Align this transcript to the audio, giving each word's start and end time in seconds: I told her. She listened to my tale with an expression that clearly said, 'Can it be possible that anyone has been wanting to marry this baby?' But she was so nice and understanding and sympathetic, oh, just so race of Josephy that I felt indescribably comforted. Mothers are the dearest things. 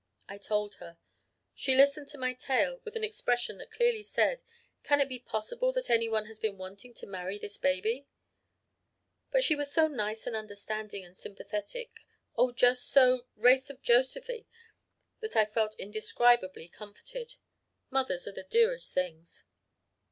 I 0.27 0.39
told 0.39 0.77
her. 0.77 0.97
She 1.53 1.75
listened 1.75 2.07
to 2.07 2.17
my 2.17 2.33
tale 2.33 2.81
with 2.83 2.95
an 2.95 3.03
expression 3.03 3.59
that 3.59 3.69
clearly 3.69 4.01
said, 4.01 4.41
'Can 4.83 4.99
it 4.99 5.07
be 5.07 5.19
possible 5.19 5.71
that 5.73 5.91
anyone 5.91 6.25
has 6.25 6.39
been 6.39 6.57
wanting 6.57 6.95
to 6.95 7.05
marry 7.05 7.37
this 7.37 7.57
baby?' 7.59 8.07
But 9.29 9.43
she 9.43 9.53
was 9.55 9.71
so 9.71 9.87
nice 9.87 10.25
and 10.25 10.35
understanding 10.35 11.05
and 11.05 11.15
sympathetic, 11.15 11.99
oh, 12.35 12.51
just 12.51 12.89
so 12.89 13.27
race 13.35 13.69
of 13.69 13.83
Josephy 13.83 14.47
that 15.19 15.35
I 15.35 15.45
felt 15.45 15.75
indescribably 15.75 16.67
comforted. 16.67 17.35
Mothers 17.91 18.27
are 18.27 18.31
the 18.33 18.41
dearest 18.41 18.95
things. 18.95 19.43